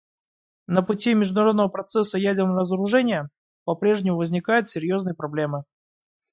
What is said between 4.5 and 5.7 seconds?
серьезные проблемы.